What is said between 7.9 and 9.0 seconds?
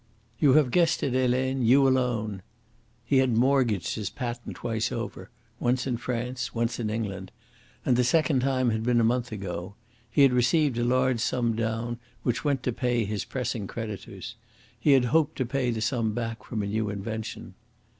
the second time had been